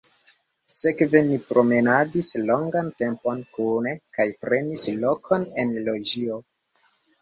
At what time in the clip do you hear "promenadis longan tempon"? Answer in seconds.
1.49-3.45